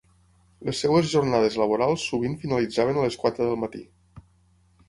[0.69, 3.87] Les seves jornades laborals sovint finalitzaven a les quatre del matí.